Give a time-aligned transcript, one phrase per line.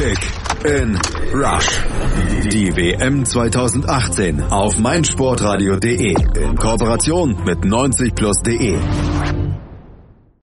[0.00, 0.98] Kick in
[1.34, 1.78] Rush.
[2.50, 8.78] Die WM 2018 auf meinsportradio.de in Kooperation mit 90plus.de.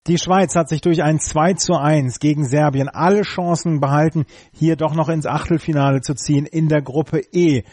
[0.06, 4.76] Die Schweiz hat sich durch ein 2 zu 1 gegen Serbien alle Chancen behalten, hier
[4.76, 7.64] doch noch ins Achtelfinale zu ziehen in der Gruppe E.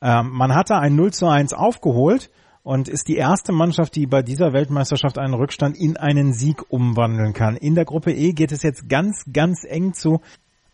[0.00, 2.30] Ähm, man hatte ein 0 zu 1 aufgeholt
[2.62, 7.34] und ist die erste Mannschaft, die bei dieser Weltmeisterschaft einen Rückstand in einen Sieg umwandeln
[7.34, 7.56] kann.
[7.56, 10.22] In der Gruppe E geht es jetzt ganz, ganz eng zu.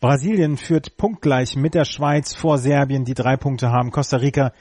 [0.01, 3.91] Brasilien führt punktgleich mit der Schweiz vor Serbien, die drei Punkte haben.
[3.91, 4.53] Costa Rica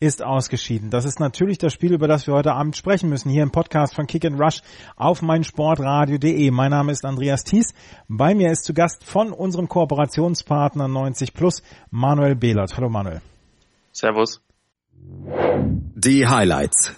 [0.00, 0.90] ist ausgeschieden.
[0.90, 3.94] Das ist natürlich das Spiel, über das wir heute Abend sprechen müssen, hier im Podcast
[3.94, 4.60] von Kick and Rush
[4.96, 6.50] auf meinsportradio.de.
[6.50, 7.74] Mein Name ist Andreas Thies.
[8.08, 12.76] Bei mir ist zu Gast von unserem Kooperationspartner 90 Plus Manuel Behlert.
[12.76, 13.20] Hallo Manuel.
[13.92, 14.42] Servus.
[14.94, 16.96] Die Highlights.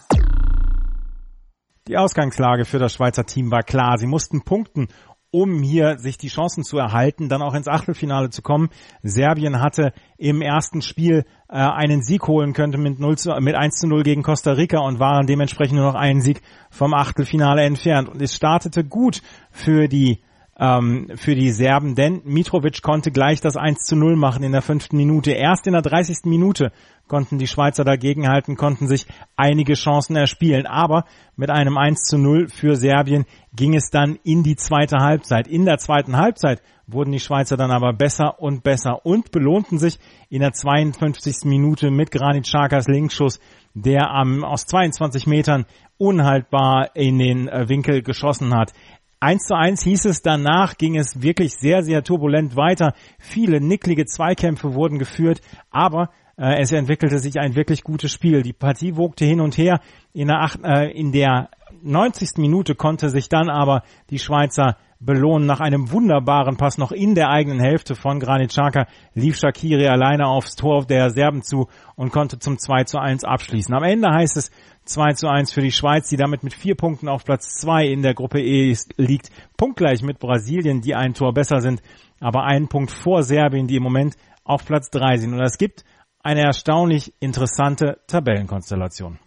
[1.87, 3.99] Die Ausgangslage für das Schweizer Team war klar.
[3.99, 4.89] Sie mussten punkten,
[5.31, 8.71] um hier sich die Chancen zu erhalten, dann auch ins Achtelfinale zu kommen.
[9.03, 13.77] Serbien hatte im ersten Spiel äh, einen Sieg holen könnte mit, 0 zu, mit 1
[13.77, 18.09] zu 0 gegen Costa Rica und waren dementsprechend nur noch einen Sieg vom Achtelfinale entfernt.
[18.09, 20.21] Und es startete gut für die
[20.61, 24.61] ähm, für die Serben, denn Mitrovic konnte gleich das 1 zu 0 machen in der
[24.61, 25.33] fünften Minute.
[25.33, 26.27] Erst in der 30.
[26.27, 26.71] Minute
[27.09, 30.67] konnten die Schweizer dagegenhalten, konnten sich einige Chancen erspielen.
[30.67, 35.49] Aber mit einem 1 zu 0 für Serbien ging es dann in die zweite Halbzeit.
[35.49, 39.99] In der zweiten Halbzeit wurden die Schweizer dann aber besser und besser und belohnten sich
[40.29, 41.45] in der 52.
[41.45, 43.41] Minute mit Granit Xhakas Linkschuss,
[43.75, 45.65] der ähm, aus 22 Metern
[45.97, 48.73] unhaltbar in den äh, Winkel geschossen hat.
[49.21, 52.95] 1 zu 1 hieß es, danach ging es wirklich sehr, sehr turbulent weiter.
[53.19, 58.43] Viele nicklige Zweikämpfe wurden geführt, aber äh, es entwickelte sich ein wirklich gutes Spiel.
[58.43, 59.81] Die Partie wogte hin und her.
[60.15, 61.51] In der, acht, äh, in der
[61.83, 62.39] 90.
[62.39, 65.47] Minute konnte sich dann aber die Schweizer belohnen.
[65.47, 70.29] Nach einem wunderbaren Pass noch in der eigenen Hälfte von Granit Xhaka lief Shakiri alleine
[70.29, 73.75] aufs Tor der Serben zu und konnte zum 2 zu 1 abschließen.
[73.75, 74.51] Am Ende heißt es
[74.93, 78.03] 2 zu 1 für die Schweiz, die damit mit vier Punkten auf Platz 2 in
[78.03, 79.31] der Gruppe E liegt.
[79.57, 81.81] Punktgleich mit Brasilien, die ein Tor besser sind,
[82.21, 85.35] aber einen Punkt vor Serbien, die im Moment auf Platz 3 sind.
[85.35, 85.85] Und es gibt
[86.23, 89.19] eine erstaunlich interessante Tabellenkonstellation.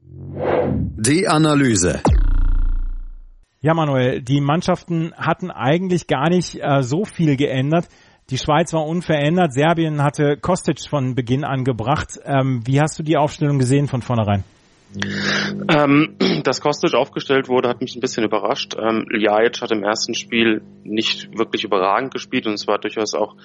[0.00, 2.02] Die Analyse.
[3.60, 7.88] Ja, Manuel, die Mannschaften hatten eigentlich gar nicht äh, so viel geändert.
[8.30, 9.52] Die Schweiz war unverändert.
[9.52, 12.20] Serbien hatte Kostic von Beginn an gebracht.
[12.24, 14.44] Ähm, wie hast du die Aufstellung gesehen von vornherein?
[14.94, 18.74] Ähm, dass Kostic aufgestellt wurde, hat mich ein bisschen überrascht.
[18.78, 23.36] Ähm, Ljajic hat im ersten Spiel nicht wirklich überragend gespielt und es war durchaus auch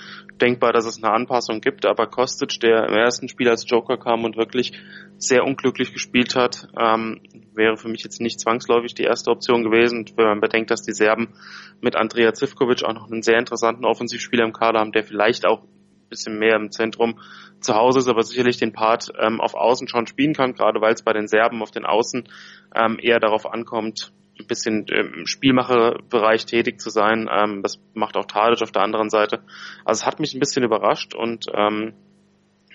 [0.42, 1.86] denkbar, dass es eine Anpassung gibt.
[1.86, 4.72] Aber Kostic, der im ersten Spiel als Joker kam und wirklich
[5.18, 7.22] sehr unglücklich gespielt hat, ähm,
[7.54, 10.06] wäre für mich jetzt nicht zwangsläufig die erste Option gewesen.
[10.16, 11.34] wenn man bedenkt, dass die Serben
[11.82, 15.64] mit Andrea Zivkovic auch noch einen sehr interessanten Offensivspieler im Kader haben, der vielleicht auch
[16.14, 17.20] bisschen mehr im Zentrum
[17.60, 20.94] zu Hause ist, aber sicherlich den Part ähm, auf Außen schon spielen kann, gerade weil
[20.94, 22.30] es bei den Serben auf den Außen
[22.76, 27.30] ähm, eher darauf ankommt, ein bisschen im Spielmacherbereich tätig zu sein.
[27.32, 29.44] Ähm, das macht auch Tadic auf der anderen Seite.
[29.86, 31.94] Also es hat mich ein bisschen überrascht und ähm,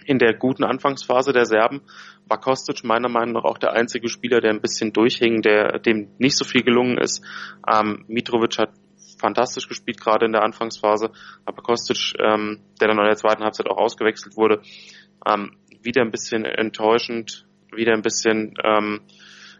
[0.06, 1.82] in der guten Anfangsphase der Serben
[2.26, 6.08] war Kostic meiner Meinung nach auch der einzige Spieler, der ein bisschen durchhing, der dem
[6.18, 7.22] nicht so viel gelungen ist.
[7.70, 8.70] Ähm, Mitrovic hat
[9.18, 11.10] fantastisch gespielt, gerade in der Anfangsphase.
[11.44, 14.62] Aber Kostic, ähm, der dann in der zweiten Halbzeit auch ausgewechselt wurde,
[15.26, 19.00] ähm, wieder ein bisschen enttäuschend, wieder ein bisschen ähm,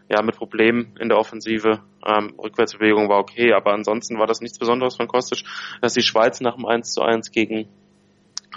[0.09, 1.81] ja mit Problemen in der Offensive.
[2.05, 5.43] Ähm, Rückwärtsbewegung war okay, aber ansonsten war das nichts Besonderes von Kostic.
[5.81, 7.69] Dass die Schweiz nach dem 1 zu 1 gegen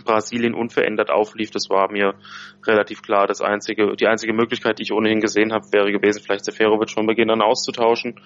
[0.05, 2.15] Brasilien unverändert auflief, das war mir
[2.67, 3.27] relativ klar.
[3.27, 7.07] Das einzige, die einzige Möglichkeit, die ich ohnehin gesehen habe, wäre gewesen, vielleicht Seferovic von
[7.07, 8.21] Beginn an auszutauschen,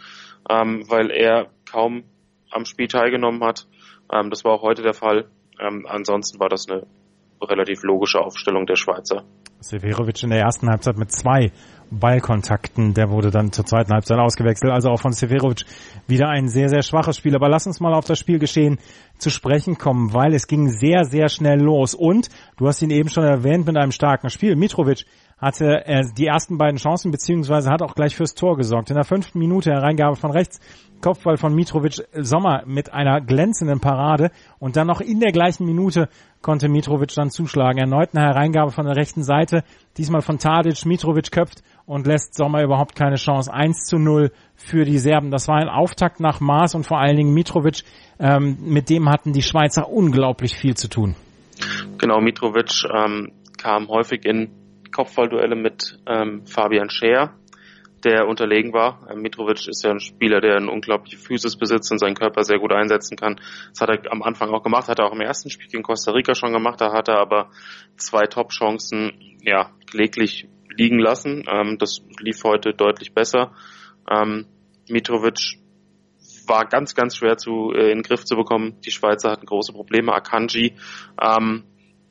[0.48, 2.04] ähm, weil er kaum
[2.50, 3.66] am Spiel teilgenommen hat.
[4.12, 5.26] Ähm, das war auch heute der Fall.
[5.60, 6.86] Ähm, ansonsten war das eine
[7.42, 9.24] relativ logische Aufstellung der Schweizer.
[9.60, 11.50] Severovic in der ersten Halbzeit mit zwei
[11.90, 14.72] Ballkontakten, der wurde dann zur zweiten Halbzeit ausgewechselt.
[14.72, 15.64] Also auch von Severovic
[16.06, 17.34] wieder ein sehr, sehr schwaches Spiel.
[17.34, 18.78] Aber lass uns mal auf das Spielgeschehen
[19.18, 21.94] zu sprechen kommen, weil es ging sehr, sehr schnell los.
[21.94, 24.56] Und du hast ihn eben schon erwähnt mit einem starken Spiel.
[24.56, 25.04] Mitrovic
[25.38, 28.88] hatte er die ersten beiden Chancen, beziehungsweise hat auch gleich fürs Tor gesorgt.
[28.88, 30.60] In der fünften Minute Hereingabe von rechts,
[31.02, 36.08] Kopfball von Mitrovic Sommer mit einer glänzenden Parade und dann noch in der gleichen Minute
[36.40, 37.78] konnte Mitrovic dann zuschlagen.
[37.78, 39.62] Erneut eine Hereingabe von der rechten Seite,
[39.98, 43.52] diesmal von Tadic, Mitrovic köpft und lässt Sommer überhaupt keine Chance.
[43.52, 45.30] 1 zu 0 für die Serben.
[45.30, 47.82] Das war ein Auftakt nach Maß und vor allen Dingen Mitrovic,
[48.18, 51.14] ähm, mit dem hatten die Schweizer unglaublich viel zu tun.
[51.98, 54.65] Genau, Mitrovic ähm, kam häufig in
[54.96, 57.34] Kopfballduelle mit ähm, Fabian Scheer,
[58.02, 59.06] der unterlegen war.
[59.10, 62.58] Ähm, Mitrovic ist ja ein Spieler, der eine unglaubliche Physis besitzt und seinen Körper sehr
[62.58, 63.36] gut einsetzen kann.
[63.70, 66.12] Das hat er am Anfang auch gemacht, hat er auch im ersten Spiel gegen Costa
[66.12, 66.80] Rica schon gemacht.
[66.80, 67.50] Da hat er aber
[67.98, 71.44] zwei Top-Chancen, ja, kläglich liegen lassen.
[71.46, 73.52] Ähm, das lief heute deutlich besser.
[74.10, 74.46] Ähm,
[74.88, 75.58] Mitrovic
[76.46, 78.80] war ganz, ganz schwer zu äh, in den Griff zu bekommen.
[78.86, 80.14] Die Schweizer hatten große Probleme.
[80.14, 80.74] Akanji,
[81.20, 81.64] ähm,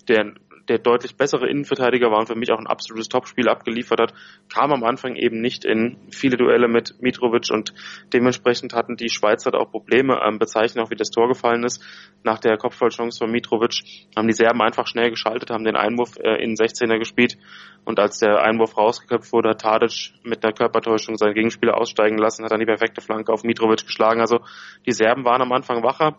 [0.07, 0.33] der
[0.67, 4.13] der deutlich bessere Innenverteidiger war und für mich auch ein absolutes Topspiel abgeliefert hat,
[4.51, 7.73] kam am Anfang eben nicht in viele Duelle mit Mitrovic und
[8.13, 11.83] dementsprechend hatten die Schweizer auch Probleme, ähm, bezeichnen auch wie das Tor gefallen ist.
[12.23, 13.83] Nach der Kopfballchance von Mitrovic
[14.15, 17.37] haben die Serben einfach schnell geschaltet, haben den Einwurf äh, in 16er gespielt
[17.85, 22.43] und als der Einwurf rausgeköpft wurde, hat Tadic mit einer Körpertäuschung seinen Gegenspieler aussteigen lassen,
[22.43, 24.21] hat dann die perfekte Flanke auf Mitrovic geschlagen.
[24.21, 24.39] Also
[24.85, 26.17] die Serben waren am Anfang wacher.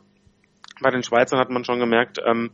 [0.81, 2.50] Bei den Schweizern hat man schon gemerkt, ähm,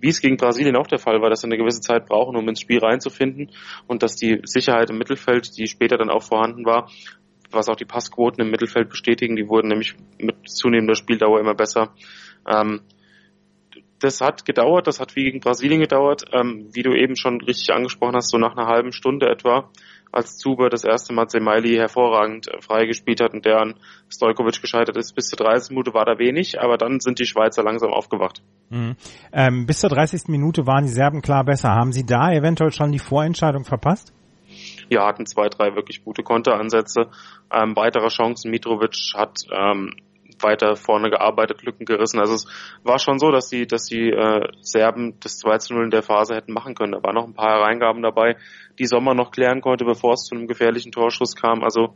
[0.00, 2.48] wie es gegen Brasilien auch der Fall war, dass sie eine gewisse Zeit brauchen, um
[2.48, 3.50] ins Spiel reinzufinden
[3.86, 6.90] und dass die Sicherheit im Mittelfeld, die später dann auch vorhanden war,
[7.50, 11.94] was auch die Passquoten im Mittelfeld bestätigen, die wurden nämlich mit zunehmender Spieldauer immer besser.
[12.48, 12.80] Ähm,
[13.98, 17.74] das hat gedauert, das hat wie gegen Brasilien gedauert, ähm, wie du eben schon richtig
[17.74, 19.70] angesprochen hast, so nach einer halben Stunde etwa
[20.12, 23.74] als Zuber das erste Mal Semaili hervorragend äh, freigespielt hat und der an
[24.08, 25.14] Stojkovic gescheitert ist.
[25.14, 25.70] Bis zur 30.
[25.70, 28.42] Minute war da wenig, aber dann sind die Schweizer langsam aufgewacht.
[28.70, 28.96] Mhm.
[29.32, 30.28] Ähm, bis zur 30.
[30.28, 31.70] Minute waren die Serben klar besser.
[31.70, 34.12] Haben Sie da eventuell schon die Vorentscheidung verpasst?
[34.88, 37.10] Ja, hatten zwei, drei wirklich gute Konteransätze.
[37.52, 38.50] Ähm, weitere Chancen.
[38.50, 39.94] Mitrovic hat ähm,
[40.42, 42.18] weiter vorne gearbeitet, Lücken gerissen.
[42.18, 42.46] Also es
[42.82, 46.02] war schon so, dass die, dass die äh, Serben das 2 zu 0 in der
[46.02, 46.92] Phase hätten machen können.
[46.92, 48.36] Da waren noch ein paar Hereingaben dabei,
[48.80, 51.62] die Sommer noch klären konnte, bevor es zu einem gefährlichen Torschuss kam.
[51.62, 51.94] Also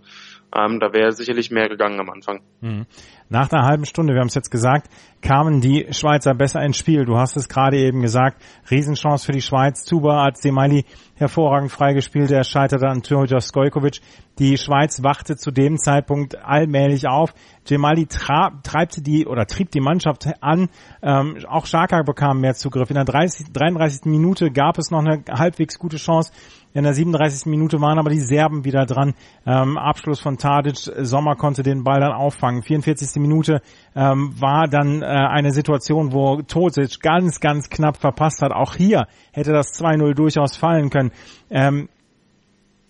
[0.54, 2.40] ähm, da wäre sicherlich mehr gegangen am Anfang.
[2.60, 2.86] Mhm.
[3.28, 4.88] Nach einer halben Stunde, wir haben es jetzt gesagt,
[5.22, 7.04] kamen die Schweizer besser ins Spiel.
[7.06, 9.82] Du hast es gerade eben gesagt, Riesenchance für die Schweiz.
[9.84, 10.84] Zuba hat Semali
[11.16, 14.00] hervorragend freigespielt, er scheiterte an Tjorja Stojkovic.
[14.38, 17.32] Die Schweiz wachte zu dem Zeitpunkt allmählich auf.
[17.66, 20.68] Gemali treibte die oder trieb die Mannschaft an.
[21.02, 22.90] Ähm, auch Schaka bekam mehr Zugriff.
[22.90, 24.04] In der 30, 33.
[24.06, 26.32] Minute gab es noch eine halbwegs gute Chance.
[26.74, 27.46] In der 37.
[27.46, 29.14] Minute waren aber die Serben wieder dran.
[29.46, 30.90] Ähm, Abschluss von Tadic.
[31.02, 32.64] Sommer konnte den Ball dann auffangen.
[32.64, 33.22] 44.
[33.22, 33.62] Minute
[33.94, 38.50] ähm, war dann äh, eine Situation, wo Tosic ganz, ganz knapp verpasst hat.
[38.50, 41.12] Auch hier hätte das 2-0 durchaus fallen können.
[41.48, 41.88] Ähm,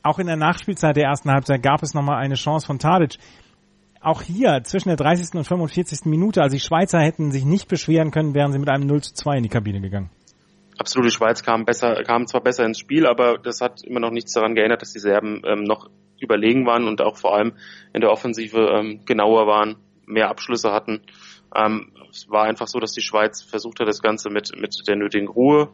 [0.03, 3.19] auch in der Nachspielzeit der ersten Halbzeit gab es nochmal eine Chance von Tadic.
[4.01, 5.35] Auch hier zwischen der 30.
[5.35, 6.07] und 45.
[6.07, 9.13] Minute, also die Schweizer hätten sich nicht beschweren können, wären sie mit einem 0 zu
[9.13, 10.09] 2 in die Kabine gegangen.
[10.79, 14.11] Absolut, die Schweiz kam besser, kam zwar besser ins Spiel, aber das hat immer noch
[14.11, 15.89] nichts daran geändert, dass die Serben ähm, noch
[16.21, 17.53] überlegen waren und auch vor allem
[17.93, 19.77] in der Offensive ähm, genauer waren,
[20.07, 21.03] mehr Abschlüsse hatten.
[21.55, 24.97] Ähm, es war einfach so, dass die Schweiz versucht hat, das Ganze mit, mit der
[24.97, 25.71] nötigen Ruhe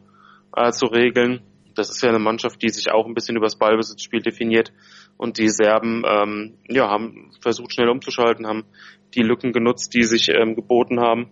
[0.55, 1.41] äh, zu regeln
[1.75, 4.71] das ist ja eine Mannschaft, die sich auch ein bisschen übers Ballbesitzspiel definiert.
[5.17, 8.65] Und die Serben ähm, ja, haben versucht, schnell umzuschalten, haben
[9.13, 11.29] die Lücken genutzt, die sich ähm, geboten haben.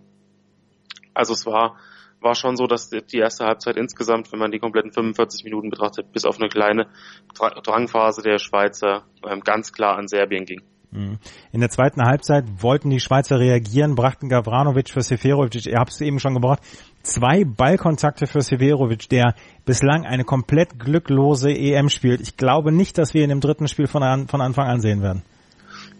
[1.14, 1.78] Also es war,
[2.20, 6.12] war schon so, dass die erste Halbzeit insgesamt, wenn man die kompletten 45 Minuten betrachtet,
[6.12, 6.86] bis auf eine kleine
[7.34, 10.62] Drangphase der Schweizer ähm, ganz klar an Serbien ging.
[10.92, 11.18] Mhm.
[11.52, 16.00] In der zweiten Halbzeit wollten die Schweizer reagieren, brachten Gavranovic für Seferovic, ihr habt es
[16.00, 16.60] eben schon gebracht,
[17.02, 19.34] zwei Ballkontakte für Severovic, der
[19.64, 22.20] bislang eine komplett glücklose EM spielt.
[22.20, 25.02] Ich glaube nicht, dass wir ihn im dritten Spiel von, an, von Anfang an sehen
[25.02, 25.22] werden.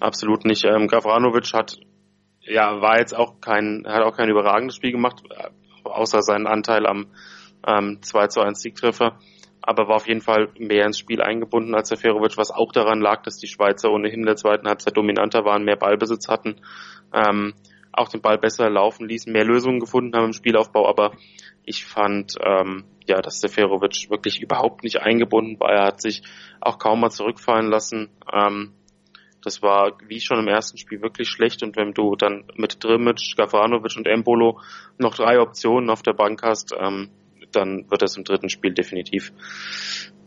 [0.01, 0.65] Absolut nicht.
[0.65, 1.79] Ähm, Gavranovic hat
[2.43, 5.23] ja war jetzt auch kein hat auch kein überragendes Spiel gemacht,
[5.91, 7.07] außer seinen Anteil am
[7.67, 9.19] ähm, 2 zu 1 Siegtreffer
[9.63, 13.23] aber war auf jeden Fall mehr ins Spiel eingebunden als Seferovic, was auch daran lag,
[13.23, 16.57] dass die Schweizer ohnehin in der zweiten Halbzeit dominanter waren, mehr Ballbesitz hatten,
[17.13, 17.55] ähm,
[17.93, 21.13] auch den Ball besser laufen ließen, mehr Lösungen gefunden haben im Spielaufbau, aber
[21.65, 25.71] ich fand, ähm, ja, dass Seferovic wirklich überhaupt nicht eingebunden war.
[25.71, 26.23] Er hat sich
[26.61, 28.09] auch kaum mal zurückfallen lassen.
[28.33, 28.73] Ähm,
[29.43, 31.63] das war, wie schon im ersten Spiel, wirklich schlecht.
[31.63, 34.61] Und wenn du dann mit Drimic, Gavranovic und Embolo
[34.99, 37.11] noch drei Optionen auf der Bank hast, ähm,
[37.53, 39.33] dann wird das im dritten Spiel definitiv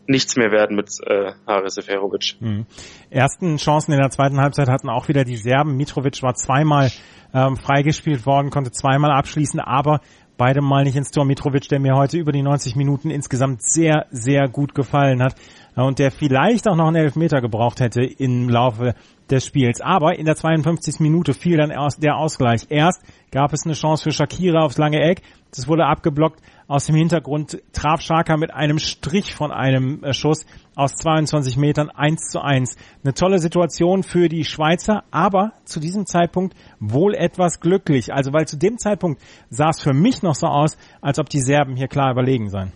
[0.06, 2.36] nichts mehr werden mit äh, Haris Seferovic.
[2.40, 2.66] Mhm.
[3.10, 5.76] Ersten Chancen in der zweiten Halbzeit hatten auch wieder die Serben.
[5.76, 6.90] Mitrovic war zweimal
[7.32, 10.00] ähm, freigespielt worden, konnte zweimal abschließen, aber
[10.36, 11.24] beide mal nicht ins Tor.
[11.24, 15.36] Mitrovic, der mir heute über die 90 Minuten insgesamt sehr, sehr gut gefallen hat
[15.76, 18.94] äh, und der vielleicht auch noch einen Elfmeter gebraucht hätte im Laufe
[19.30, 19.80] des Spiels.
[19.80, 21.00] Aber in der 52.
[21.00, 22.66] Minute fiel dann der Ausgleich.
[22.68, 25.22] Erst gab es eine Chance für Shakira aufs lange Eck.
[25.50, 26.40] Das wurde abgeblockt.
[26.66, 31.90] Aus dem Hintergrund traf Schaka mit einem Strich von einem äh, Schuss aus 22 Metern
[31.90, 32.76] 1 zu 1.
[33.02, 38.14] Eine tolle Situation für die Schweizer, aber zu diesem Zeitpunkt wohl etwas glücklich.
[38.14, 41.40] Also weil zu dem Zeitpunkt sah es für mich noch so aus, als ob die
[41.40, 42.72] Serben hier klar überlegen seien.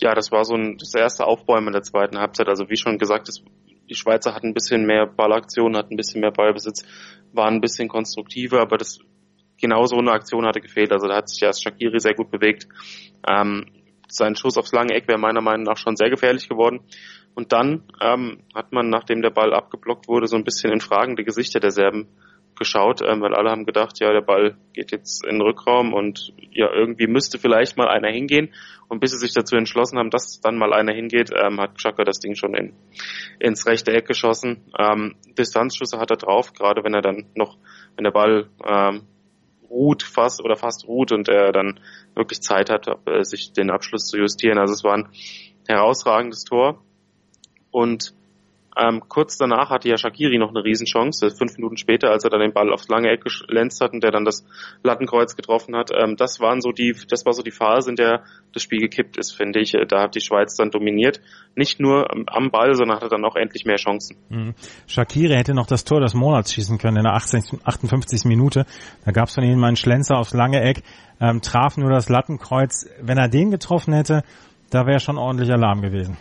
[0.00, 2.48] Ja, das war so ein, das erste Aufbäumen der zweiten Halbzeit.
[2.48, 3.42] Also wie schon gesagt, es
[3.88, 6.84] die Schweizer hatten ein bisschen mehr Ballaktion, hatten ein bisschen mehr Ballbesitz,
[7.32, 8.98] waren ein bisschen konstruktiver, aber das
[9.60, 10.92] genau so eine Aktion hatte gefehlt.
[10.92, 12.66] Also da hat sich erst Shakiri sehr gut bewegt.
[13.26, 13.66] Ähm,
[14.08, 16.80] sein Schuss aufs lange Eck wäre meiner Meinung nach schon sehr gefährlich geworden.
[17.34, 21.24] Und dann ähm, hat man, nachdem der Ball abgeblockt wurde, so ein bisschen in fragende
[21.24, 22.08] Gesichter der Serben
[22.56, 26.32] geschaut, ähm, weil alle haben gedacht, ja, der Ball geht jetzt in den Rückraum und
[26.50, 28.54] ja, irgendwie müsste vielleicht mal einer hingehen.
[28.88, 32.04] Und bis sie sich dazu entschlossen haben, dass dann mal einer hingeht, ähm, hat Xhaka
[32.04, 32.72] das Ding schon in,
[33.38, 34.72] ins rechte Eck geschossen.
[34.78, 37.58] Ähm, Distanzschüsse hat er drauf, gerade wenn er dann noch,
[37.96, 39.02] wenn der Ball ähm,
[39.70, 41.80] ruht fast oder fast ruht und er dann
[42.14, 44.58] wirklich Zeit hat, äh, sich den Abschluss zu justieren.
[44.58, 45.08] Also es war ein
[45.68, 46.82] herausragendes Tor.
[47.70, 48.14] Und
[48.76, 52.40] ähm, kurz danach hatte ja Shakiri noch eine Riesenchance, fünf Minuten später, als er dann
[52.40, 54.44] den Ball aufs lange Eck gelänzt hat und der dann das
[54.82, 55.90] Lattenkreuz getroffen hat.
[55.96, 59.16] Ähm, das waren so die, das war so die Phase, in der das Spiel gekippt
[59.16, 59.76] ist, finde ich.
[59.88, 61.20] Da hat die Schweiz dann dominiert.
[61.54, 64.16] Nicht nur am Ball, sondern hatte dann auch endlich mehr Chancen.
[64.28, 64.54] Mhm.
[64.86, 68.24] Shakiri hätte noch das Tor des Monats schießen können in der 18, 58.
[68.24, 68.66] Minute.
[69.04, 70.82] Da gab es von ihm einen Schlenzer aufs lange Eck,
[71.20, 72.86] ähm, traf nur das Lattenkreuz.
[73.00, 74.22] Wenn er den getroffen hätte,
[74.70, 76.18] da wäre schon ordentlich Alarm gewesen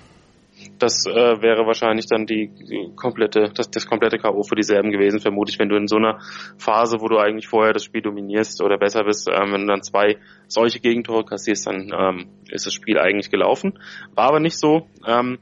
[0.80, 2.52] das äh, wäre wahrscheinlich dann die,
[2.96, 4.44] komplette, das, das komplette K.O.
[4.44, 6.20] für die Serben gewesen, vermutlich, wenn du in so einer
[6.58, 9.84] Phase, wo du eigentlich vorher das Spiel dominierst oder besser bist, ähm, wenn du dann
[9.84, 10.18] zwei
[10.48, 13.80] solche Gegentore kassierst, dann ähm, ist das Spiel eigentlich gelaufen.
[14.14, 14.88] War aber nicht so.
[15.06, 15.40] Ähm,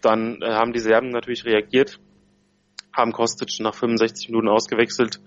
[0.00, 1.98] dann äh, haben die Serben natürlich reagiert,
[2.92, 5.20] haben Kostic nach 65 Minuten ausgewechselt.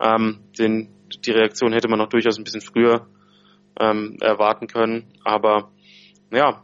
[0.00, 0.90] Ähm, den,
[1.24, 3.06] die Reaktion hätte man noch durchaus ein bisschen früher
[3.78, 5.70] ähm, erwarten können, aber
[6.32, 6.63] ja,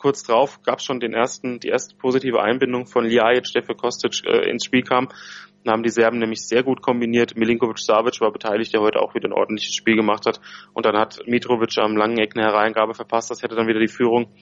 [0.00, 3.74] kurz drauf gab es schon den ersten, die erste positive Einbindung von Ljajic, der für
[3.74, 5.08] Kostic äh, ins Spiel kam.
[5.62, 7.36] Dann haben die Serben nämlich sehr gut kombiniert.
[7.36, 10.40] Milinkovic Savic war beteiligt, der heute auch wieder ein ordentliches Spiel gemacht hat.
[10.72, 13.30] Und dann hat Mitrovic am langen Eck eine Hereingabe verpasst.
[13.30, 14.32] Das hätte dann wieder die Führung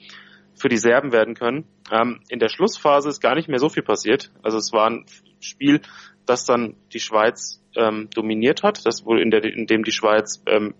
[0.55, 1.65] für die Serben werden können.
[1.91, 4.31] Ähm, in der Schlussphase ist gar nicht mehr so viel passiert.
[4.43, 5.05] Also es war ein
[5.41, 5.81] Spiel,
[6.25, 10.41] das dann die Schweiz ähm, dominiert hat, das wohl in, der, in dem die Schweiz
[10.47, 10.73] ähm,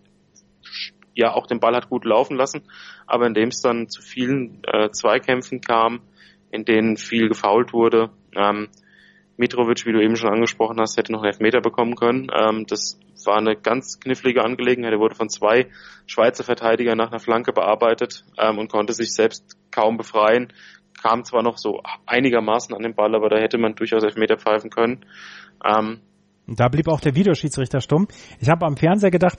[1.19, 2.63] ja auch den Ball hat gut laufen lassen,
[3.05, 6.01] aber in dem es dann zu vielen äh, Zweikämpfen kam,
[6.51, 8.09] in denen viel gefault wurde.
[8.35, 8.69] Ähm,
[9.37, 12.27] Mitrovic, wie du eben schon angesprochen hast, hätte noch einen Elfmeter bekommen können.
[12.35, 14.91] Ähm, das war eine ganz knifflige Angelegenheit.
[14.91, 15.67] Er wurde von zwei
[16.07, 20.51] Schweizer Verteidigern nach einer Flanke bearbeitet ähm, und konnte sich selbst kaum befreien.
[21.01, 24.69] Kam zwar noch so einigermaßen an den Ball, aber da hätte man durchaus Elfmeter pfeifen
[24.69, 25.05] können.
[25.63, 26.01] Ähm,
[26.47, 28.07] da blieb auch der Videoschiedsrichter stumm.
[28.39, 29.37] Ich habe am Fernseher gedacht,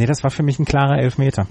[0.00, 1.46] Nee, das war für mich ein klarer Elfmeter.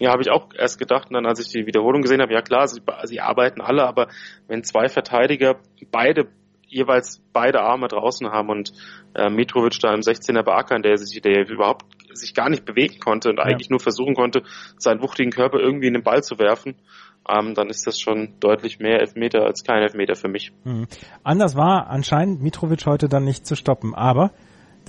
[0.00, 2.42] Ja, habe ich auch erst gedacht, und dann als ich die Wiederholung gesehen habe, ja
[2.42, 4.08] klar, sie, sie arbeiten alle, aber
[4.48, 5.54] wenn zwei Verteidiger
[5.92, 6.26] beide
[6.66, 8.72] jeweils beide Arme draußen haben und
[9.14, 13.28] äh, Mitrovic da im 16er beackern, der sich, der überhaupt sich gar nicht bewegen konnte
[13.28, 13.44] und ja.
[13.44, 14.42] eigentlich nur versuchen konnte,
[14.76, 16.74] seinen wuchtigen Körper irgendwie in den Ball zu werfen,
[17.28, 20.50] ähm, dann ist das schon deutlich mehr Elfmeter als kein Elfmeter für mich.
[20.64, 20.88] Mhm.
[21.22, 24.32] Anders war anscheinend Mitrovic heute dann nicht zu stoppen, aber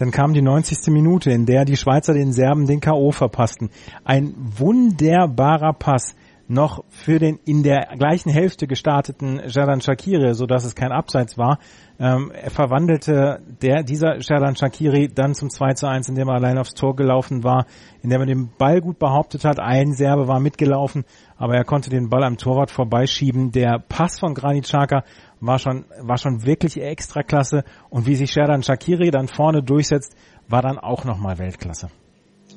[0.01, 0.91] dann kam die 90.
[0.91, 3.11] Minute, in der die Schweizer den Serben den K.O.
[3.11, 3.69] verpassten.
[4.03, 6.15] Ein wunderbarer Pass
[6.47, 11.37] noch für den in der gleichen Hälfte gestarteten Jadan Shakiri, so dass es kein Abseits
[11.37, 11.59] war.
[11.99, 16.57] Ähm, er verwandelte der, dieser Jadan Shakiri dann zum 2 zu 1, indem er allein
[16.57, 17.67] aufs Tor gelaufen war,
[18.01, 19.59] indem er den Ball gut behauptet hat.
[19.59, 21.05] Ein Serbe war mitgelaufen,
[21.37, 23.51] aber er konnte den Ball am Torwart vorbeischieben.
[23.51, 25.03] Der Pass von Granit Xhaka
[25.41, 27.63] war schon, war schon wirklich extra klasse.
[27.89, 30.15] Und wie sich Sherdan Shakiri dann vorne durchsetzt,
[30.47, 31.89] war dann auch nochmal Weltklasse.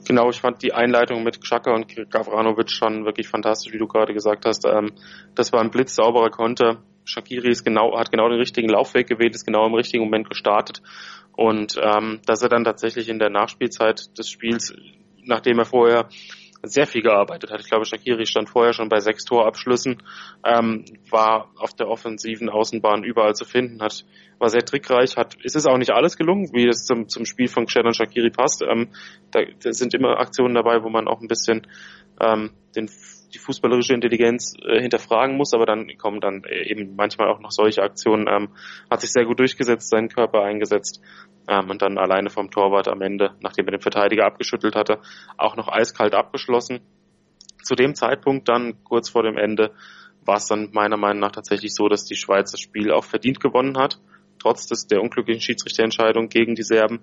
[0.07, 4.13] Genau, ich fand die Einleitung mit Xhaka und Gavranovic schon wirklich fantastisch, wie du gerade
[4.13, 4.67] gesagt hast.
[4.67, 4.93] Ähm,
[5.35, 6.83] das war ein blitzsauberer Konter.
[7.05, 10.83] Shakiri ist genau, hat genau den richtigen Laufweg gewählt, ist genau im richtigen Moment gestartet.
[11.33, 14.75] Und ähm, dass er dann tatsächlich in der Nachspielzeit des Spiels,
[15.25, 16.09] nachdem er vorher
[16.67, 17.61] sehr viel gearbeitet hat.
[17.61, 20.03] Ich glaube, Shakiri stand vorher schon bei sechs Torabschlüssen,
[20.45, 24.05] ähm, war auf der offensiven Außenbahn überall zu finden, hat,
[24.39, 27.49] war sehr trickreich, hat, es ist auch nicht alles gelungen, wie es zum, zum Spiel
[27.49, 28.63] von Xherdan Shakiri passt.
[28.63, 28.89] Ähm,
[29.31, 31.67] da, da sind immer Aktionen dabei, wo man auch ein bisschen
[32.21, 32.89] ähm, den
[33.35, 37.51] die fußballerische Intelligenz äh, hinterfragen muss, aber dann kommen dann äh, eben manchmal auch noch
[37.51, 38.27] solche Aktionen.
[38.29, 38.51] Ähm,
[38.91, 41.01] hat sich sehr gut durchgesetzt, seinen Körper eingesetzt
[41.49, 45.01] ähm, und dann alleine vom Torwart am Ende, nachdem er den Verteidiger abgeschüttelt hatte,
[45.37, 46.81] auch noch eiskalt abgeschlossen.
[47.63, 49.73] Zu dem Zeitpunkt dann kurz vor dem Ende
[50.25, 53.41] war es dann meiner Meinung nach tatsächlich so, dass die Schweiz das Spiel auch verdient
[53.41, 54.01] gewonnen hat,
[54.39, 57.01] trotz des, der unglücklichen Schiedsrichterentscheidung gegen die Serben.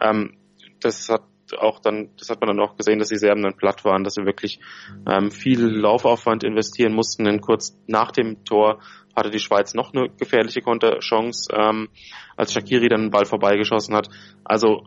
[0.00, 0.36] Ähm,
[0.80, 1.22] das hat
[1.58, 4.14] auch dann, das hat man dann auch gesehen, dass die Serben dann platt waren, dass
[4.14, 4.60] sie wirklich
[5.06, 7.24] ähm, viel Laufaufwand investieren mussten.
[7.24, 8.80] Denn kurz nach dem Tor
[9.14, 11.88] hatte die Schweiz noch eine gefährliche Konterchance, ähm,
[12.36, 14.08] als Shakiri dann den Ball vorbeigeschossen hat.
[14.44, 14.84] Also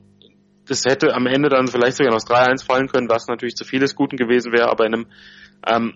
[0.65, 3.95] das hätte am Ende dann vielleicht sogar noch 3-1 fallen können, was natürlich zu vieles
[3.95, 5.05] Guten gewesen wäre, aber in einem
[5.67, 5.93] ähm,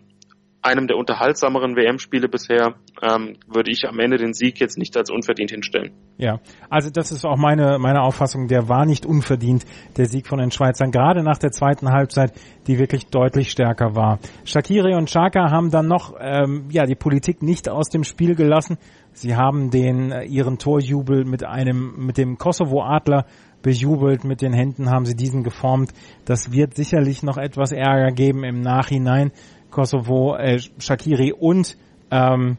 [0.62, 5.10] einem der unterhaltsameren WM-Spiele bisher, ähm, würde ich am Ende den Sieg jetzt nicht als
[5.10, 5.92] unverdient hinstellen.
[6.18, 9.66] Ja, also das ist auch meine, meine Auffassung, der war nicht unverdient,
[9.98, 12.34] der Sieg von den Schweizern, gerade nach der zweiten Halbzeit,
[12.66, 14.20] die wirklich deutlich stärker war.
[14.46, 18.78] Shakiri und Chaka haben dann noch ähm, ja die Politik nicht aus dem Spiel gelassen.
[19.14, 23.26] Sie haben den äh, ihren Torjubel mit einem mit dem Kosovo Adler
[23.62, 25.92] bejubelt, mit den Händen haben sie diesen geformt.
[26.26, 29.32] Das wird sicherlich noch etwas Ärger geben im Nachhinein.
[29.72, 31.78] Kosovo, äh, Shakiri und
[32.12, 32.58] ähm,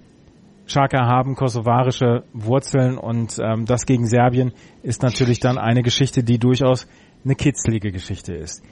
[0.67, 6.39] Xhaka haben kosovarische Wurzeln und ähm, das gegen Serbien ist natürlich dann eine Geschichte, die
[6.39, 6.87] durchaus
[7.25, 8.63] eine kitzlige Geschichte ist.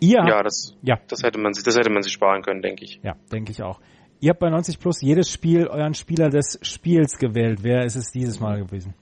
[0.00, 0.98] Ihr ja, das, ja.
[1.08, 3.00] das hätte man sich, das hätte man sich sparen können, denke ich.
[3.02, 3.80] Ja, denke ich auch.
[4.20, 7.60] Ihr habt bei 90 Plus jedes Spiel euren Spieler des Spiels gewählt.
[7.62, 8.94] Wer ist es dieses Mal gewesen?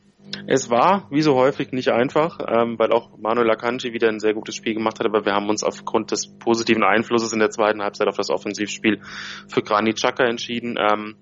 [0.46, 4.34] Es war, wie so häufig, nicht einfach, ähm, weil auch Manuel Akanji wieder ein sehr
[4.34, 7.82] gutes Spiel gemacht hat, aber wir haben uns aufgrund des positiven Einflusses in der zweiten
[7.82, 9.00] Halbzeit auf das Offensivspiel
[9.48, 10.76] für Granit Xhaka entschieden.
[10.78, 11.16] Ähm,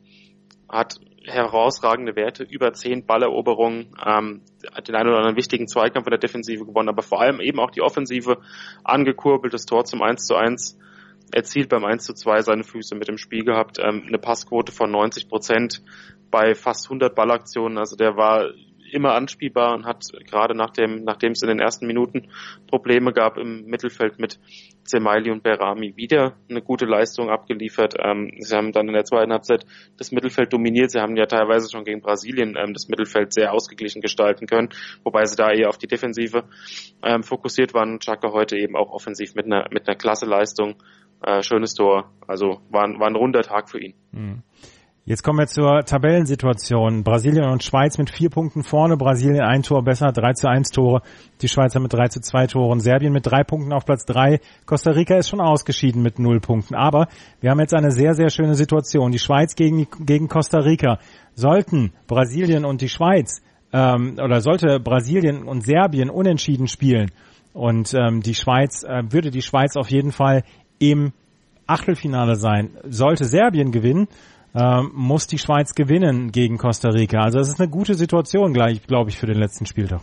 [0.69, 4.43] hat herausragende Werte, über zehn Balleroberungen, ähm,
[4.73, 7.61] hat den einen oder anderen wichtigen Zweikampf in der Defensive gewonnen, aber vor allem eben
[7.61, 8.39] auch die Offensive
[8.83, 10.79] angekurbelt, das Tor zum 1 zu 1
[11.33, 14.91] erzielt beim 1 zu 2 seine Füße mit dem Spiel gehabt, ähm, eine Passquote von
[14.91, 15.83] 90 Prozent
[16.31, 18.51] bei fast 100 Ballaktionen, also der war
[18.95, 22.29] immer anspielbar und hat gerade nachdem, nachdem es in den ersten Minuten
[22.69, 24.39] Probleme gab im Mittelfeld mit
[24.85, 27.95] Zemaili und Berami wieder eine gute Leistung abgeliefert.
[27.99, 29.65] Ähm, sie haben dann in der zweiten Halbzeit
[29.97, 30.91] das Mittelfeld dominiert.
[30.91, 34.69] Sie haben ja teilweise schon gegen Brasilien ähm, das Mittelfeld sehr ausgeglichen gestalten können,
[35.03, 36.45] wobei sie da eher auf die Defensive
[37.03, 37.99] ähm, fokussiert waren.
[37.99, 40.77] Chaka heute eben auch offensiv mit einer, mit einer klasse Leistung.
[41.23, 42.13] Äh, schönes Tor.
[42.27, 43.95] Also war, war ein runder Tag für ihn.
[44.13, 44.43] Mhm.
[45.07, 47.05] Jetzt kommen wir zur Tabellensituation.
[47.05, 48.97] Brasilien und Schweiz mit vier Punkten vorne.
[48.97, 51.03] Brasilien ein Tor besser, 3 zu 1 Tore.
[51.43, 52.81] Die Schweizer mit 3 zu 2 Toren.
[52.81, 54.41] Serbien mit drei Punkten auf Platz 3.
[54.65, 56.75] Costa Rica ist schon ausgeschieden mit null Punkten.
[56.75, 57.09] Aber
[57.43, 59.13] wir haben jetzt eine sehr, sehr schöne Situation.
[59.13, 60.99] Die Schweiz gegen, gegen Costa Rica.
[61.35, 63.43] Sollten Brasilien und die Schweiz
[63.75, 67.11] ähm, oder sollte Brasilien und Serbien unentschieden spielen
[67.53, 70.45] und ähm, die Schweiz, äh, würde die Schweiz auf jeden Fall
[70.79, 71.13] im
[71.67, 72.71] Achtelfinale sein.
[72.89, 74.09] Sollte Serbien gewinnen,
[74.55, 77.23] ähm, muss die Schweiz gewinnen gegen Costa Rica.
[77.23, 80.01] Also es ist eine gute Situation, glaube ich, für den letzten Spieltag.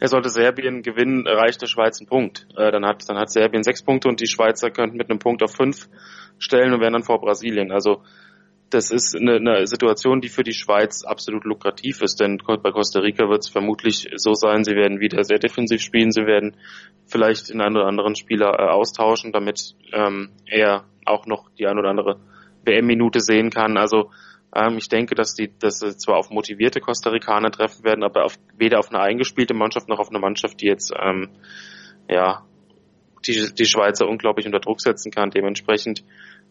[0.00, 2.46] Er sollte Serbien gewinnen, erreicht der Schweiz einen Punkt.
[2.56, 5.42] Äh, dann hat dann hat Serbien sechs Punkte und die Schweizer könnten mit einem Punkt
[5.42, 5.88] auf fünf
[6.38, 7.70] stellen und wären dann vor Brasilien.
[7.70, 8.02] Also
[8.70, 13.00] das ist eine, eine Situation, die für die Schweiz absolut lukrativ ist, denn bei Costa
[13.00, 16.56] Rica wird es vermutlich so sein, sie werden wieder sehr defensiv spielen, sie werden
[17.06, 21.78] vielleicht den einen oder anderen Spieler äh, austauschen, damit ähm, er auch noch die ein
[21.78, 22.18] oder andere
[22.64, 23.76] WM-Minute sehen kann.
[23.76, 24.10] Also
[24.54, 28.24] ähm, ich denke, dass die, dass sie zwar auf motivierte Costa Ricaner treffen werden, aber
[28.24, 31.30] auf, weder auf eine eingespielte Mannschaft noch auf eine Mannschaft, die jetzt ähm,
[32.08, 32.44] ja
[33.26, 35.30] die, die Schweizer unglaublich unter Druck setzen kann.
[35.30, 36.04] Dementsprechend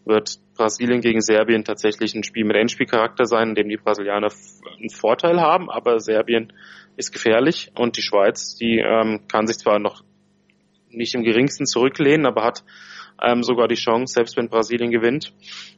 [0.04, 4.30] wird Brasilien gegen Serbien tatsächlich ein Spiel mit Endspielcharakter sein, in dem die Brasilianer
[4.78, 6.52] einen Vorteil haben, aber Serbien
[6.96, 10.04] ist gefährlich und die Schweiz, die ähm, kann sich zwar noch
[10.90, 12.64] nicht im geringsten zurücklehnen, aber hat
[13.22, 15.32] ähm, sogar die Chance, selbst wenn Brasilien gewinnt,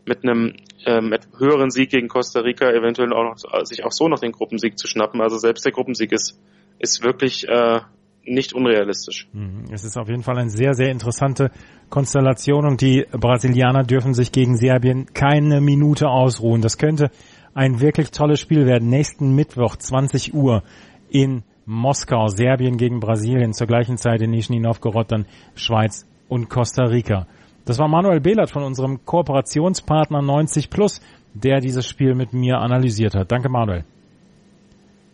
[0.05, 4.09] mit einem ähm, mit höheren Sieg gegen Costa Rica eventuell auch noch, sich auch so
[4.09, 5.21] noch den Gruppensieg zu schnappen.
[5.21, 6.41] Also selbst der Gruppensieg ist,
[6.79, 7.81] ist wirklich äh,
[8.25, 9.29] nicht unrealistisch.
[9.33, 9.65] Mhm.
[9.73, 11.51] Es ist auf jeden Fall eine sehr, sehr interessante
[11.91, 16.63] Konstellation und die Brasilianer dürfen sich gegen Serbien keine Minute ausruhen.
[16.63, 17.11] Das könnte
[17.55, 18.89] ein wirklich tolles Spiel werden.
[18.89, 20.63] Nächsten Mittwoch, 20 Uhr
[21.09, 26.85] in Moskau, Serbien gegen Brasilien, zur gleichen Zeit in Nizhny Novgorod, dann Schweiz und Costa
[26.85, 27.27] Rica.
[27.65, 31.01] Das war Manuel Behlert von unserem Kooperationspartner 90 Plus,
[31.35, 33.33] der dieses Spiel mit mir analysiert hat.
[33.33, 33.85] Danke Manuel.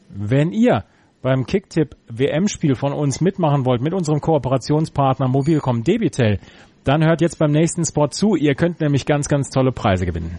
[0.08, 0.84] Wenn ihr
[1.22, 6.38] beim Kicktipp WM-Spiel von uns mitmachen wollt mit unserem Kooperationspartner Mobilcom Debitel,
[6.84, 8.34] dann hört jetzt beim nächsten Spot zu.
[8.34, 10.38] Ihr könnt nämlich ganz, ganz tolle Preise gewinnen.